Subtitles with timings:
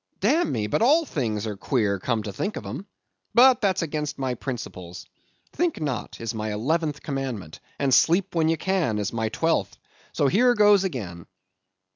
[0.19, 2.87] Damn me, but all things are queer, come to think of 'em.
[3.35, 5.05] But that's against my principles.
[5.53, 10.55] Think not, is my eleventh commandment; and sleep when you can, is my twelfth—So here
[10.55, 11.27] goes again.